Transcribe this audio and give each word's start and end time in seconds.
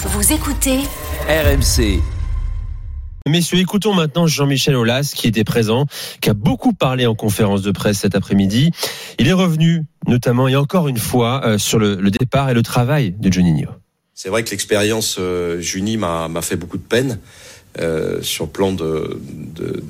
Vous 0.00 0.32
écoutez 0.32 0.78
RMC. 1.28 2.00
Messieurs, 3.26 3.58
écoutons 3.58 3.94
maintenant 3.94 4.28
Jean-Michel 4.28 4.76
Aulas, 4.76 5.12
qui 5.12 5.26
était 5.26 5.42
présent, 5.42 5.86
qui 6.20 6.30
a 6.30 6.34
beaucoup 6.34 6.72
parlé 6.72 7.04
en 7.06 7.16
conférence 7.16 7.62
de 7.62 7.72
presse 7.72 7.98
cet 7.98 8.14
après-midi. 8.14 8.70
Il 9.18 9.26
est 9.26 9.32
revenu, 9.32 9.86
notamment 10.06 10.46
et 10.46 10.54
encore 10.54 10.86
une 10.86 10.98
fois, 10.98 11.44
euh, 11.44 11.58
sur 11.58 11.80
le, 11.80 11.96
le 11.96 12.12
départ 12.12 12.48
et 12.48 12.54
le 12.54 12.62
travail 12.62 13.10
de 13.10 13.32
Juninho. 13.32 13.70
C'est 14.14 14.28
vrai 14.28 14.44
que 14.44 14.50
l'expérience 14.50 15.16
euh, 15.18 15.60
Juni 15.60 15.96
m'a 15.96 16.28
fait 16.42 16.56
beaucoup 16.56 16.78
de 16.78 16.82
peine 16.82 17.18
euh, 17.80 18.22
sur 18.22 18.44
le 18.44 18.50
plan 18.50 18.72
de 18.72 19.20
de, 19.56 19.82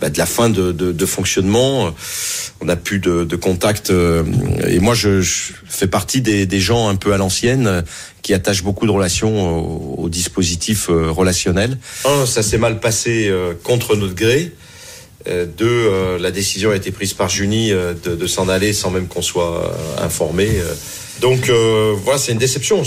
bah, 0.00 0.10
de 0.10 0.18
la 0.18 0.26
fin 0.26 0.48
de, 0.50 0.72
de, 0.72 0.92
de 0.92 1.06
fonctionnement. 1.06 1.92
On 2.60 2.64
n'a 2.64 2.76
plus 2.76 2.98
de, 2.98 3.24
de 3.24 3.36
contact 3.36 3.90
euh, 3.90 4.24
et 4.66 4.80
moi 4.80 4.94
je, 4.94 5.20
je 5.20 5.52
fais 5.66 5.86
partie 5.86 6.20
des, 6.20 6.44
des 6.46 6.60
gens 6.60 6.88
un 6.88 6.96
peu 6.96 7.12
à 7.12 7.16
l'ancienne 7.16 7.66
euh, 7.66 7.82
qui 8.22 8.34
attachent 8.34 8.64
beaucoup 8.64 8.86
de 8.86 8.90
relations 8.90 9.58
au, 9.58 10.02
au 10.04 10.08
dispositif 10.08 10.88
euh, 10.90 11.10
relationnel. 11.10 11.78
Un, 12.04 12.26
ça 12.26 12.42
s'est 12.42 12.58
mal 12.58 12.80
passé 12.80 13.28
euh, 13.28 13.54
contre 13.62 13.94
notre 13.96 14.14
gré. 14.14 14.52
Euh, 15.28 15.46
Deux, 15.46 15.66
euh, 15.68 16.18
la 16.18 16.30
décision 16.30 16.70
a 16.70 16.76
été 16.76 16.90
prise 16.90 17.12
par 17.12 17.28
Juni 17.28 17.70
euh, 17.72 17.92
de, 18.04 18.14
de 18.16 18.26
s'en 18.26 18.48
aller 18.48 18.72
sans 18.72 18.90
même 18.90 19.08
qu'on 19.08 19.22
soit 19.22 19.64
euh, 19.64 20.04
informé. 20.04 20.48
euh. 20.48 20.74
Donc 21.20 21.48
euh, 21.48 21.94
voilà, 22.04 22.18
c'est 22.18 22.32
une 22.32 22.38
déception. 22.38 22.82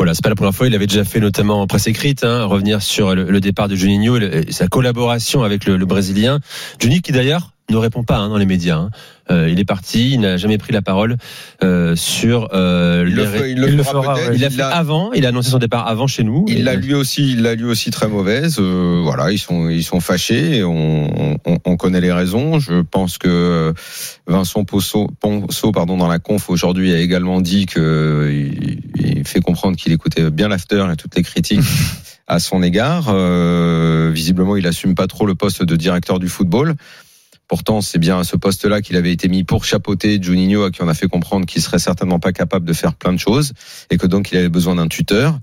Voilà, 0.00 0.14
c'est 0.14 0.22
pas 0.24 0.30
la 0.30 0.34
première 0.34 0.54
fois. 0.54 0.66
Il 0.66 0.74
avait 0.74 0.86
déjà 0.86 1.04
fait 1.04 1.20
notamment 1.20 1.60
en 1.60 1.66
presse 1.66 1.86
écrite, 1.86 2.24
hein, 2.24 2.44
revenir 2.44 2.80
sur 2.80 3.14
le, 3.14 3.38
départ 3.38 3.68
de 3.68 3.76
Juninho 3.76 4.16
et, 4.16 4.44
et 4.48 4.50
sa 4.50 4.66
collaboration 4.66 5.42
avec 5.42 5.66
le, 5.66 5.76
le 5.76 5.84
Brésilien. 5.84 6.40
Juninho 6.78 7.02
qui 7.02 7.12
d'ailleurs 7.12 7.52
ne 7.72 7.76
répond 7.76 8.02
pas 8.04 8.18
hein, 8.18 8.28
dans 8.28 8.38
les 8.38 8.46
médias. 8.46 8.76
hein. 8.76 8.90
Euh, 9.30 9.48
il 9.48 9.60
est 9.60 9.64
parti, 9.64 10.10
il 10.14 10.20
n'a 10.20 10.36
jamais 10.38 10.58
pris 10.58 10.72
la 10.72 10.82
parole 10.82 11.16
euh, 11.62 11.94
sur. 11.94 12.48
euh, 12.52 13.04
Il 13.06 13.14
les 13.14 13.22
le, 13.22 13.28
fait- 13.28 13.50
il 13.52 13.60
le 13.60 13.72
il 13.74 13.84
fera 13.84 14.14
peut-être. 14.14 14.32
Il 14.34 14.40
l'a 14.40 14.48
Il 14.48 14.52
fait 14.54 14.62
avant. 14.62 15.12
Il 15.12 15.24
a 15.24 15.28
annoncé 15.28 15.50
son 15.50 15.58
départ 15.58 15.86
avant 15.86 16.08
chez 16.08 16.24
nous. 16.24 16.44
Il 16.48 16.64
l'a 16.64 16.74
lui 16.74 16.94
aussi, 16.94 17.30
il 17.32 17.42
l'a 17.42 17.54
lui 17.54 17.64
aussi 17.66 17.92
très 17.92 18.08
mauvaise. 18.08 18.56
Euh, 18.58 19.00
voilà, 19.04 19.30
ils 19.30 19.38
sont, 19.38 19.68
ils 19.68 19.84
sont 19.84 20.00
fâchés. 20.00 20.64
On, 20.64 21.38
on, 21.46 21.58
on 21.64 21.76
connaît 21.76 22.00
les 22.00 22.10
raisons. 22.12 22.58
Je 22.58 22.80
pense 22.82 23.18
que 23.18 23.72
Vincent 24.26 24.64
Ponceau, 24.64 25.08
Ponceau 25.20 25.70
pardon, 25.70 25.96
dans 25.96 26.08
la 26.08 26.18
conf 26.18 26.50
aujourd'hui 26.50 26.92
a 26.92 26.98
également 26.98 27.40
dit 27.40 27.66
que 27.66 28.28
il, 28.32 28.80
il 28.96 29.24
fait 29.24 29.40
comprendre 29.40 29.76
qu'il 29.76 29.92
écoutait 29.92 30.28
bien 30.30 30.48
l'after 30.48 30.84
et 30.92 30.96
toutes 30.96 31.14
les 31.14 31.22
critiques 31.22 31.60
à 32.26 32.40
son 32.40 32.64
égard. 32.64 33.04
Euh, 33.10 34.10
visiblement, 34.12 34.56
il 34.56 34.66
assume 34.66 34.96
pas 34.96 35.06
trop 35.06 35.24
le 35.26 35.36
poste 35.36 35.62
de 35.62 35.76
directeur 35.76 36.18
du 36.18 36.28
football. 36.28 36.74
Pourtant, 37.50 37.80
c'est 37.80 37.98
bien 37.98 38.20
à 38.20 38.22
ce 38.22 38.36
poste-là 38.36 38.80
qu'il 38.80 38.94
avait 38.94 39.10
été 39.10 39.26
mis 39.26 39.42
pour 39.42 39.64
chapeauter 39.64 40.22
Juninho, 40.22 40.62
à 40.62 40.70
qui 40.70 40.82
on 40.82 40.88
a 40.88 40.94
fait 40.94 41.08
comprendre 41.08 41.46
qu'il 41.46 41.60
serait 41.60 41.80
certainement 41.80 42.20
pas 42.20 42.30
capable 42.30 42.64
de 42.64 42.72
faire 42.72 42.94
plein 42.94 43.12
de 43.12 43.18
choses 43.18 43.54
et 43.90 43.98
que 43.98 44.06
donc 44.06 44.30
il 44.30 44.38
avait 44.38 44.48
besoin 44.48 44.76
d'un 44.76 44.86
tuteur. 44.86 45.36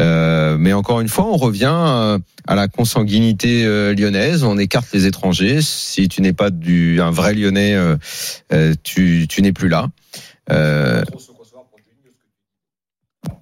Euh, 0.00 0.56
mais 0.58 0.72
encore 0.72 1.00
une 1.00 1.06
fois, 1.06 1.26
on 1.26 1.36
revient 1.36 1.72
euh, 1.72 2.18
à 2.48 2.56
la 2.56 2.66
consanguinité 2.66 3.64
euh, 3.66 3.94
lyonnaise. 3.94 4.42
On 4.42 4.58
écarte 4.58 4.88
les 4.92 5.06
étrangers. 5.06 5.60
Si 5.62 6.08
tu 6.08 6.22
n'es 6.22 6.32
pas 6.32 6.50
du 6.50 7.00
un 7.00 7.12
vrai 7.12 7.34
Lyonnais, 7.34 7.76
euh, 7.76 7.94
euh, 8.52 8.74
tu, 8.82 9.26
tu 9.28 9.40
n'es 9.40 9.52
plus 9.52 9.68
là. 9.68 9.86
Euh... 10.50 11.04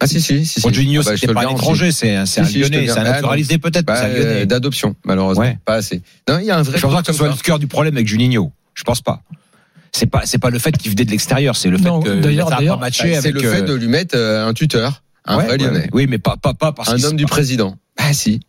Ah 0.02 0.06
si 0.06 0.20
si 0.20 0.44
si. 0.44 0.60
Pour 0.60 0.70
si. 0.70 0.74
Juninho, 0.76 1.02
Ah 1.04 1.10
bah, 1.10 1.16
le 1.26 1.34
pas 1.34 1.46
un 1.46 1.50
étranger, 1.50 1.92
c'est 1.92 2.14
un, 2.14 2.26
c'est 2.26 2.40
un 2.40 2.44
Si, 2.44 2.58
lyonnais, 2.58 2.86
c'est 2.86 2.98
un 2.98 3.04
naturalisé 3.04 3.58
peut-être, 3.58 3.86
Bah, 3.86 3.96
c'est 3.96 4.04
un 4.04 4.08
euh, 4.08 4.18
lyonnais. 4.34 4.46
d'adoption, 4.46 4.94
malheureusement, 5.04 5.42
Ouais. 5.44 5.58
pas 5.64 5.74
assez. 5.74 6.02
Non, 6.28 6.38
il 6.38 6.46
y 6.46 6.50
a 6.50 6.58
un 6.58 6.62
vrai. 6.62 6.76
Je 6.78 6.82
pense 6.82 6.94
pas 6.94 7.00
que 7.02 7.06
ce 7.06 7.12
soit 7.12 7.28
le 7.28 7.34
cœur 7.34 7.58
du 7.58 7.66
problème 7.66 7.94
avec 7.96 8.06
Juninho. 8.08 8.52
Je 8.74 8.82
pense 8.84 9.00
pas. 9.00 9.22
C'est 9.92 10.06
pas, 10.06 10.22
c'est 10.24 10.38
pas 10.38 10.48
le 10.50 10.58
fait 10.58 10.72
qu'il 10.76 10.90
venait 10.90 11.04
de 11.04 11.10
l'extérieur, 11.10 11.54
c'est 11.56 11.68
le 11.68 11.76
fait 11.78 11.84
Non, 11.84 12.00
que 12.00 12.20
d'ailleurs- 12.20 12.48
ça. 12.48 12.58
C'est 12.92 13.16
avec. 13.16 13.34
le 13.34 13.40
fait 13.40 13.62
euh, 13.62 13.66
de 13.66 13.74
lui 13.74 13.88
mettre 13.88 14.16
euh, 14.16 14.46
un 14.46 14.54
tuteur, 14.54 15.02
un 15.26 15.36
ouais, 15.36 15.44
vrai 15.44 15.52
ouais, 15.52 15.58
Lyonnais, 15.58 15.88
Oui, 15.92 16.06
mais 16.08 16.18
pas, 16.18 16.36
pas, 16.36 16.54
pas 16.54 16.72
parce 16.72 16.88
un 16.90 17.02
homme 17.04 17.16
du 17.16 17.26
président. 17.26 17.76
Ah 17.98 18.12
si. 18.14 18.40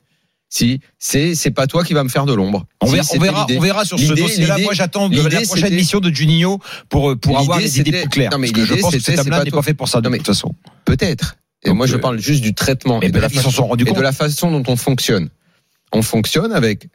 Si, 0.49 0.81
c'est 0.99 1.33
c'est 1.33 1.49
pas 1.49 1.65
toi 1.65 1.83
qui 1.83 1.93
va 1.95 2.03
me 2.03 2.09
faire 2.09 2.25
de 2.27 2.33
l'ombre. 2.33 2.67
On 2.79 2.85
Si, 2.85 2.93
verra, 2.93 3.07
on 3.15 3.19
verra, 3.19 3.45
l'idée. 3.47 3.57
on 3.57 3.61
verra 3.61 3.85
sur 3.85 3.97
ce 3.97 4.03
L'idée- 4.03 4.21
dossier-là. 4.21 4.57
Moi, 4.59 4.73
j'attends 4.75 5.09
la 5.09 5.15
l'idée, 5.23 5.41
prochaine 5.47 5.73
mission 5.73 5.99
de 5.99 6.11
Juninho 6.13 6.59
pour, 6.89 7.09
euh, 7.09 7.15
pour 7.15 7.39
avoir 7.39 7.59
les 7.59 7.79
idées 7.79 7.91
plus 8.01 8.09
claires. 8.09 8.29
non, 8.31 8.37
mais 8.37 8.51
Parce 8.51 8.67
que 8.67 8.75
je 8.75 8.79
pense 8.79 8.93
que 8.93 8.99
cet 8.99 9.15
c'est 9.15 9.19
homme-là 9.21 9.43
n'est 9.43 9.49
pas 9.49 9.63
fait 9.63 9.73
pour 9.73 9.89
ça, 9.89 9.99
de 9.99 10.03
Non, 10.05 10.11
mais- 10.11 10.17
toute 10.19 10.27
façon. 10.27 10.53
Peut-être. 10.85 11.35
Et 11.65 11.69
Donc, 11.69 11.77
moi, 11.77 11.87
je 11.87 11.95
euh, 11.95 11.99
parle 11.99 12.19
juste 12.19 12.41
du 12.41 12.53
traitement 12.53 13.01
et 13.01 13.09
de 13.09 13.19
la 13.19 13.29
façon 13.29 13.51
sont 13.51 13.67
rendus 13.67 13.83
et 13.83 13.87
de 13.87 13.91
compte. 13.91 14.03
la 14.03 14.11
façon 14.11 14.51
dont 14.51 14.63
on 14.71 14.75
fonctionne. 14.75 15.29
On 15.91 16.01
fonctionne 16.01 16.51
avec 16.51 16.87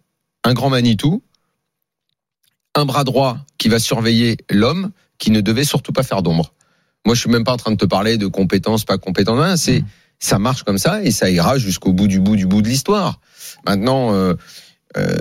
un 0.44 0.54
grand 0.54 0.70
Manitou, 0.70 1.22
un 2.74 2.84
bras 2.84 3.04
droit 3.04 3.38
qui 3.58 3.68
va 3.68 3.78
surveiller 3.78 4.36
l'homme 4.50 4.90
qui 5.18 5.30
ne 5.30 5.40
devait 5.40 5.64
surtout 5.64 5.92
pas 5.92 6.02
faire 6.02 6.22
d'ombre. 6.22 6.52
Moi, 7.06 7.14
je 7.14 7.20
suis 7.20 7.30
même 7.30 7.44
pas 7.44 7.52
en 7.52 7.56
train 7.56 7.70
de 7.72 7.76
te 7.76 7.86
parler 7.86 8.18
de 8.18 8.26
compétences, 8.26 8.84
pas 8.84 8.98
compétences. 8.98 9.40
hein, 9.40 9.56
C'est 9.56 9.84
ça 10.18 10.38
marche 10.38 10.64
comme 10.64 10.78
ça 10.78 11.02
et 11.02 11.10
ça 11.12 11.30
ira 11.30 11.58
jusqu'au 11.58 11.92
bout 11.92 12.08
du 12.08 12.20
bout 12.20 12.36
du 12.36 12.46
bout 12.46 12.60
de 12.62 12.68
l'histoire. 12.68 13.20
Maintenant. 13.66 14.12
euh, 14.12 14.34
euh, 14.96 15.18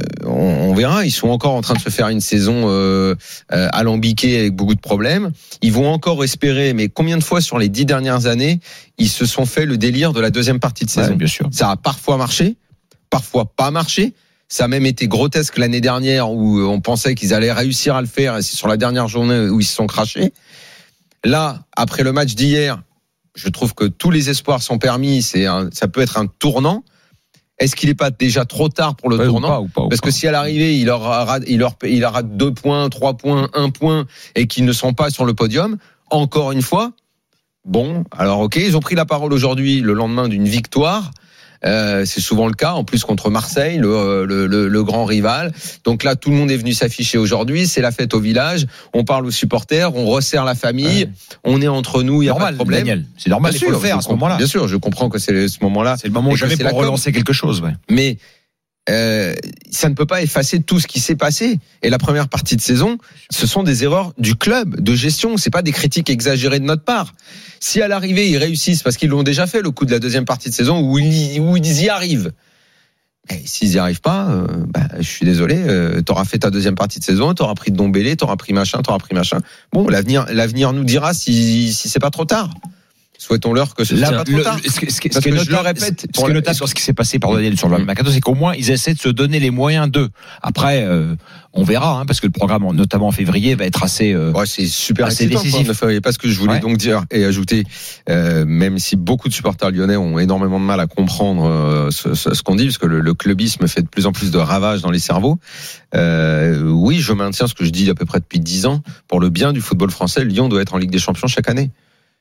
verra. 0.77 1.05
Ils 1.05 1.11
sont 1.11 1.29
encore 1.29 1.53
en 1.53 1.61
train 1.61 1.73
de 1.73 1.79
se 1.79 1.89
faire 1.89 2.07
une 2.07 2.21
saison 2.21 2.65
euh, 2.67 3.15
euh, 3.51 3.67
alambiquée 3.73 4.39
avec 4.39 4.53
beaucoup 4.53 4.75
de 4.75 4.79
problèmes. 4.79 5.31
Ils 5.61 5.73
vont 5.73 5.91
encore 5.91 6.23
espérer. 6.23 6.73
Mais 6.73 6.87
combien 6.87 7.17
de 7.17 7.23
fois 7.23 7.41
sur 7.41 7.57
les 7.57 7.69
dix 7.69 7.85
dernières 7.85 8.27
années, 8.27 8.59
ils 8.97 9.09
se 9.09 9.25
sont 9.25 9.45
fait 9.45 9.65
le 9.65 9.77
délire 9.77 10.13
de 10.13 10.21
la 10.21 10.29
deuxième 10.29 10.59
partie 10.59 10.85
de 10.85 10.89
saison? 10.89 11.11
Ouais, 11.11 11.15
bien 11.15 11.27
sûr. 11.27 11.49
Ça 11.51 11.71
a 11.71 11.75
parfois 11.75 12.17
marché, 12.17 12.55
parfois 13.09 13.45
pas 13.45 13.71
marché. 13.71 14.13
Ça 14.49 14.65
a 14.65 14.67
même 14.69 14.85
été 14.85 15.09
grotesque 15.09 15.57
l'année 15.57 15.81
dernière 15.81 16.31
où 16.31 16.61
on 16.61 16.79
pensait 16.79 17.15
qu'ils 17.15 17.33
allaient 17.33 17.51
réussir 17.51 17.95
à 17.95 18.01
le 18.01 18.07
faire 18.07 18.37
et 18.37 18.41
c'est 18.41 18.55
sur 18.55 18.69
la 18.69 18.77
dernière 18.77 19.09
journée 19.09 19.49
où 19.49 19.59
ils 19.59 19.65
se 19.65 19.75
sont 19.75 19.87
crachés. 19.87 20.31
Là, 21.25 21.65
après 21.75 22.03
le 22.03 22.13
match 22.13 22.33
d'hier, 22.33 22.81
je 23.35 23.49
trouve 23.49 23.73
que 23.73 23.83
tous 23.83 24.09
les 24.09 24.29
espoirs 24.29 24.61
sont 24.61 24.77
permis. 24.77 25.21
C'est 25.21 25.45
ça 25.73 25.87
peut 25.87 26.01
être 26.01 26.17
un 26.17 26.27
tournant. 26.27 26.83
Est-ce 27.59 27.75
qu'il 27.75 27.89
n'est 27.89 27.95
pas 27.95 28.11
déjà 28.11 28.45
trop 28.45 28.69
tard 28.69 28.95
pour 28.95 29.09
le 29.09 29.17
Ouais, 29.17 29.25
ou 29.25 29.31
tournant 29.31 29.47
pas, 29.47 29.61
ou 29.61 29.67
pas, 29.67 29.81
ou 29.81 29.89
Parce 29.89 30.01
que 30.01 30.11
si 30.11 30.27
à 30.27 30.31
l'arrivée, 30.31 30.77
il 30.77 30.89
rate, 30.91 31.43
il 31.47 31.65
il 31.83 32.05
rate 32.05 32.37
deux 32.37 32.53
points, 32.53 32.87
trois 32.89 33.15
points, 33.15 33.49
un 33.53 33.69
point, 33.69 34.05
et 34.35 34.47
qu'ils 34.47 34.65
ne 34.65 34.73
sont 34.73 34.93
pas 34.93 35.09
sur 35.09 35.25
le 35.25 35.33
podium, 35.33 35.77
encore 36.11 36.51
une 36.51 36.61
fois, 36.61 36.91
bon, 37.65 38.03
alors 38.11 38.41
ok, 38.41 38.57
ils 38.57 38.77
ont 38.77 38.79
pris 38.79 38.95
la 38.95 39.05
parole 39.05 39.33
aujourd'hui, 39.33 39.81
le 39.81 39.93
lendemain 39.93 40.27
d'une 40.27 40.47
victoire. 40.47 41.11
Euh, 41.65 42.05
c'est 42.05 42.21
souvent 42.21 42.47
le 42.47 42.53
cas, 42.53 42.73
en 42.73 42.83
plus 42.83 43.03
contre 43.03 43.29
Marseille, 43.29 43.77
le, 43.77 44.25
le, 44.25 44.45
le- 44.47 44.67
le 44.67 44.83
grand 44.83 45.05
rival. 45.05 45.51
Donc 45.83 46.03
là, 46.03 46.15
tout 46.15 46.29
le 46.29 46.35
monde 46.35 46.51
est 46.51 46.57
venu 46.57 46.73
s'afficher 46.73 47.17
aujourd'hui. 47.17 47.67
C'est 47.67 47.81
la 47.81 47.91
fête 47.91 48.13
au 48.13 48.19
village. 48.19 48.65
On 48.93 49.03
parle 49.03 49.25
aux 49.25 49.31
supporters, 49.31 49.95
on 49.95 50.05
resserre 50.05 50.45
la 50.45 50.55
famille. 50.55 51.09
On 51.43 51.61
est 51.61 51.67
entre 51.67 52.03
nous, 52.03 52.21
il 52.21 52.25
y 52.25 52.29
a 52.29 52.33
pas 52.33 52.39
normal, 52.39 52.53
de 52.53 52.57
problème. 52.57 53.05
C'est 53.17 53.29
normal, 53.29 53.51
Bien 53.51 53.59
il 53.59 53.63
faut 53.65 53.71
le 53.71 53.77
sûr, 53.77 53.81
faire 53.81 53.95
je 53.95 53.99
à 53.99 54.01
ce 54.01 54.07
comprends- 54.07 54.17
moment-là. 54.25 54.37
Bien 54.37 54.47
sûr, 54.47 54.67
je 54.67 54.77
comprends 54.77 55.09
que 55.09 55.17
c'est 55.19 55.47
ce 55.47 55.57
moment-là. 55.63 55.95
C'est 55.99 56.07
le 56.07 56.13
moment 56.13 56.29
où 56.31 56.35
jamais 56.35 56.57
pour 56.57 56.71
relancer 56.73 57.11
quelque 57.11 57.33
chose. 57.33 57.61
Ouais. 57.61 57.73
Mais 57.89 58.17
euh, 58.89 59.33
ça 59.69 59.89
ne 59.89 59.95
peut 59.95 60.05
pas 60.05 60.21
effacer 60.21 60.61
tout 60.61 60.79
ce 60.79 60.87
qui 60.87 60.99
s'est 60.99 61.15
passé. 61.15 61.59
Et 61.81 61.89
la 61.89 61.97
première 61.97 62.29
partie 62.29 62.55
de 62.55 62.61
saison, 62.61 62.97
ce 63.29 63.45
sont 63.45 63.63
des 63.63 63.83
erreurs 63.83 64.13
du 64.17 64.35
club, 64.35 64.79
de 64.79 64.95
gestion. 64.95 65.37
C'est 65.37 65.49
pas 65.49 65.61
des 65.61 65.71
critiques 65.71 66.09
exagérées 66.09 66.59
de 66.59 66.65
notre 66.65 66.83
part. 66.83 67.13
Si 67.59 67.81
à 67.81 67.87
l'arrivée 67.87 68.29
ils 68.29 68.37
réussissent, 68.37 68.83
parce 68.83 68.97
qu'ils 68.97 69.09
l'ont 69.09 69.23
déjà 69.23 69.47
fait 69.47 69.61
le 69.61 69.71
coup 69.71 69.85
de 69.85 69.91
la 69.91 69.99
deuxième 69.99 70.25
partie 70.25 70.49
de 70.49 70.53
saison, 70.53 70.79
où 70.79 70.99
ils, 70.99 71.81
y 71.81 71.89
arrivent. 71.89 72.31
Et 73.29 73.41
s'ils 73.45 73.73
y 73.73 73.77
arrivent 73.77 73.99
pas, 73.99 74.29
euh, 74.29 74.47
bah, 74.73 74.87
je 74.97 75.07
suis 75.07 75.25
désolé. 75.25 75.57
Euh, 75.57 76.01
t'auras 76.01 76.23
fait 76.23 76.39
ta 76.39 76.49
deuxième 76.49 76.75
partie 76.75 76.99
de 76.99 77.03
saison, 77.03 77.33
t'auras 77.33 77.55
pris 77.55 77.71
de 77.71 77.75
Dombélé, 77.75 78.15
t'auras 78.15 78.37
pris 78.37 78.53
machin, 78.53 78.81
t'auras 78.81 78.99
pris 78.99 79.13
machin. 79.13 79.39
Bon, 79.73 79.89
l'avenir, 79.89 80.27
l'avenir 80.31 80.71
nous 80.71 80.85
dira 80.85 81.13
si, 81.13 81.73
si 81.73 81.89
c'est 81.89 81.99
pas 81.99 82.11
trop 82.11 82.23
tard. 82.23 82.49
Souhaitons-leur 83.27 83.75
que 83.75 83.83
ce 83.83 83.97
soit 83.97 84.09
pas 84.09 84.23
trop 84.23 84.37
le- 84.37 84.43
tard. 84.43 84.57
ce, 84.57 84.61
qui- 84.61 84.69
ce 84.71 84.79
Parce 84.79 84.99
qui 84.99 85.07
est 85.07 85.31
que 85.31 85.37
je 85.43 85.49
le 85.51 85.57
répète, 85.57 86.01
ce 86.01 86.07
pour 86.13 86.29
notable 86.29 86.55
sur 86.55 86.69
ce 86.69 86.73
qui 86.73 86.81
s'est 86.81 86.93
passé 86.93 87.19
par 87.19 87.33
Daniel 87.33 87.57
sur 87.57 87.67
le 87.67 87.77
Mm. 87.77 87.83
mercato, 87.85 88.09
c'est 88.09 88.21
qu'au 88.21 88.35
moins 88.35 88.53
ils 88.55 88.71
essaient 88.71 88.93
de 88.93 88.99
se 88.99 89.09
donner 89.09 89.39
les 89.41 89.49
moyens 89.51 89.91
d'eux. 89.91 90.07
Après, 90.41 90.83
euh, 90.83 91.13
on 91.51 91.63
verra, 91.63 91.99
hein, 91.99 92.05
parce 92.05 92.21
que 92.21 92.27
le 92.27 92.31
programme, 92.31 92.63
notamment 92.73 93.07
en 93.07 93.11
février, 93.11 93.55
va 93.55 93.65
être 93.65 93.83
assez. 93.83 94.13
euh, 94.13 94.31
Ouais, 94.31 94.45
c'est 94.45 94.65
super 94.67 95.07
excitant. 95.07 95.39
décisif. 95.41 95.51
quoi, 95.59 95.67
ne 95.67 95.73
fallait 95.73 96.01
pas 96.01 96.11
ce 96.13 96.19
que 96.19 96.29
je 96.29 96.39
voulais 96.39 96.53
Ouais. 96.53 96.59
donc 96.61 96.77
dire 96.77 97.03
et 97.11 97.25
ajouter, 97.25 97.65
euh, 98.09 98.45
même 98.45 98.79
si 98.79 98.95
beaucoup 98.95 99.27
de 99.27 99.33
supporters 99.33 99.71
lyonnais 99.71 99.97
ont 99.97 100.19
énormément 100.19 100.59
de 100.59 100.65
mal 100.65 100.79
à 100.79 100.87
comprendre 100.87 101.45
euh, 101.49 101.91
ce, 101.91 102.13
ce- 102.13 102.33
ce 102.33 102.41
qu'on 102.43 102.55
dit, 102.55 102.65
parce 102.65 102.77
que 102.77 102.85
le, 102.87 103.01
le 103.01 103.13
clubisme 103.13 103.67
fait 103.67 103.81
de 103.81 103.87
plus 103.87 104.05
en 104.05 104.11
plus 104.13 104.31
de 104.31 104.37
ravages 104.37 104.81
dans 104.81 104.91
les 104.91 104.99
cerveaux. 104.99 105.37
Euh, 105.95 106.61
oui, 106.63 106.99
je 106.99 107.13
maintiens 107.13 107.47
ce 107.47 107.53
que 107.53 107.65
je 107.65 107.71
dis 107.71 107.89
à 107.89 107.95
peu 107.95 108.05
près 108.05 108.19
depuis 108.19 108.39
dix 108.39 108.65
ans. 108.65 108.81
Pour 109.07 109.19
le 109.19 109.29
bien 109.29 109.51
du 109.53 109.61
football 109.61 109.89
français, 109.91 110.23
Lyon 110.25 110.49
doit 110.49 110.61
être 110.61 110.73
en 110.73 110.77
Ligue 110.77 110.91
des 110.91 110.99
Champions 110.99 111.27
chaque 111.27 111.49
année. 111.49 111.71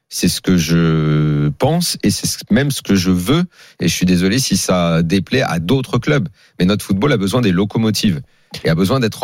C'est 0.09 0.29
ce 0.29 0.41
que 0.41 0.57
je 0.57 1.49
pense 1.59 1.99
et 2.03 2.11
c'est 2.11 2.27
ce- 2.27 2.39
même 2.51 2.71
ce 2.71 2.81
que 2.83 2.95
je 2.95 3.11
veux. 3.11 3.45
Et 3.81 3.89
je 3.89 3.95
suis 3.95 4.07
désolé 4.07 4.39
si 4.39 4.57
ça 4.57 5.03
déplaît 5.03 5.43
à 5.43 5.59
d'autres 5.59 5.99
clubs. 5.99 6.29
Mais 6.59 6.65
notre 6.65 6.85
football 6.85 7.13
a 7.13 7.17
besoin 7.17 7.41
des 7.41 7.53
locomotives 7.53 8.21
et 8.65 8.69
a 8.69 8.75
besoin 8.75 9.01
d'être 9.01 9.23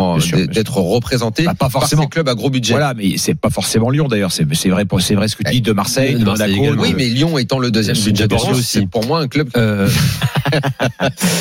représenté 0.79 1.44
Bah, 1.44 1.50
pas 1.52 1.67
par 1.67 1.70
forcément. 1.73 2.02
ces 2.02 2.08
clubs 2.08 2.29
à 2.29 2.34
gros 2.34 2.50
budget. 2.50 2.73
Voilà, 2.73 2.94
mais 2.94 3.17
c'est 3.19 3.34
pas 3.34 3.50
forcément 3.50 3.90
Lyon 3.90 4.08
d'ailleurs. 4.08 4.32
C'est 4.32 4.46
c'est 4.55 4.69
vrai, 4.69 4.84
c'est 5.00 5.14
vrai 5.14 5.29
ce 5.29 5.37
que 5.37 5.43
tu 5.44 5.52
dis 5.52 5.61
de 5.61 5.73
Marseille, 5.73 6.14
De 6.17 6.25
Monaco. 6.25 6.50
également. 6.52 6.82
Oui, 6.82 6.94
mais 6.96 7.06
Lyon 7.08 7.38
étant 7.38 7.58
le 7.58 7.70
deuxième 7.70 7.96
budget 7.96 8.29
de 8.29 8.34
France, 8.34 8.61
c'est 8.62 8.87
pour 8.87 9.06
moi 9.06 9.20
un 9.20 9.29
club. 9.29 9.49
Euh, 9.56 9.88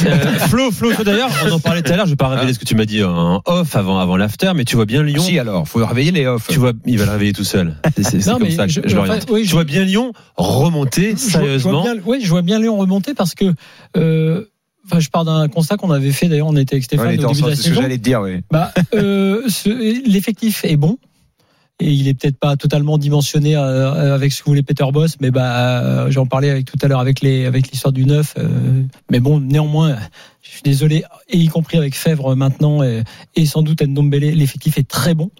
euh, 0.05 0.39
Flo, 0.49 0.71
Flo, 0.71 0.93
toi, 0.93 1.03
d'ailleurs, 1.03 1.29
on 1.47 1.51
en 1.51 1.59
parlait 1.59 1.81
tout 1.81 1.91
à 1.91 1.95
l'heure. 1.95 2.05
Je 2.05 2.11
vais 2.11 2.15
pas 2.15 2.29
révéler 2.29 2.53
ce 2.53 2.59
que 2.59 2.65
tu 2.65 2.75
m'as 2.75 2.85
dit 2.85 3.03
en 3.03 3.41
off 3.45 3.75
avant, 3.75 3.99
avant 3.99 4.17
l'after, 4.17 4.51
mais 4.55 4.65
tu 4.65 4.75
vois 4.75 4.85
bien 4.85 5.03
Lyon. 5.03 5.21
Si 5.21 5.37
alors, 5.39 5.67
faut 5.67 5.85
réveiller 5.85 6.11
les 6.11 6.27
off. 6.27 6.47
Tu 6.49 6.59
vois, 6.59 6.73
il 6.85 6.97
va 6.97 7.05
le 7.05 7.11
réveiller 7.11 7.33
tout 7.33 7.43
seul. 7.43 7.75
C'est- 8.01 8.23
comme 8.23 8.43
mais 8.43 8.51
ça 8.51 8.65
que 8.67 8.71
je, 8.71 8.81
je- 8.83 8.89
je 8.89 9.31
oui, 9.31 9.45
je- 9.45 9.51
vois 9.51 9.63
bien 9.63 9.83
Lyon 9.83 10.13
remonter 10.37 11.15
Je 11.15 11.15
vois- 11.15 11.21
je 11.21 11.31
vois 11.31 11.41
sérieusement. 11.41 11.83
bien- 11.83 11.95
Oui, 12.05 12.19
je 12.23 12.29
vois 12.29 12.41
bien 12.41 12.59
Lyon 12.59 12.77
remonter 12.77 13.13
parce 13.13 13.35
que. 13.35 13.45
euh, 13.97 14.45
Enfin, 14.85 14.99
je 14.99 15.09
pars 15.09 15.25
d'un 15.25 15.47
constat 15.47 15.77
qu'on 15.77 15.91
avait 15.91 16.11
fait. 16.11 16.27
D'ailleurs, 16.27 16.47
on 16.47 16.55
était 16.55 16.75
avec 16.75 16.83
Stéphane 16.83 17.07
Ouais, 17.07 17.23
au 17.23 17.27
début 17.27 17.41
de 17.41 17.47
la 17.47 17.55
c'est 17.55 17.61
ce 17.61 17.67
que 17.67 17.69
saison. 17.69 17.81
j'allais 17.81 17.97
te 17.97 18.03
dire, 18.03 18.21
oui. 18.21 18.41
Bah, 18.51 18.73
euh, 18.95 19.41
l'effectif 20.05 20.65
est 20.65 20.75
bon. 20.77 20.97
Et 21.81 21.91
il 21.91 22.07
est 22.07 22.13
peut-être 22.13 22.37
pas 22.37 22.55
totalement 22.57 22.99
dimensionné 22.99 23.55
euh, 23.57 24.13
avec 24.13 24.31
ce 24.31 24.43
que 24.43 24.49
voulait 24.49 24.61
Peter 24.61 24.85
Boss, 24.93 25.17
mais 25.19 25.31
bah 25.31 25.81
euh, 25.81 26.11
j'en 26.11 26.27
parlais 26.27 26.51
avec 26.51 26.65
tout 26.65 26.77
à 26.83 26.87
l'heure 26.87 26.99
avec 26.99 27.21
les 27.21 27.47
avec 27.47 27.71
l'histoire 27.71 27.91
du 27.91 28.05
neuf. 28.05 28.35
euh, 28.37 28.83
mais 29.09 29.19
bon, 29.19 29.39
néanmoins, 29.39 29.97
je 30.43 30.49
suis 30.51 30.61
désolé, 30.61 31.03
et 31.27 31.39
y 31.39 31.47
compris 31.47 31.77
avec 31.77 31.95
Fèvre 31.95 32.35
maintenant 32.35 32.83
et, 32.83 33.01
et 33.35 33.47
sans 33.47 33.63
doute 33.63 33.81
Ndombele, 33.81 34.31
l'effectif 34.35 34.77
est 34.77 34.87
très 34.87 35.15
bon. 35.15 35.31